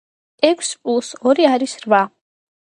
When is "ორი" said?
1.33-1.47